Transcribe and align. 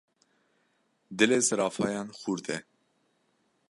Dilê 1.17 1.39
zirafayan 1.47 2.07
xurt 2.19 2.45
e. 2.55 2.57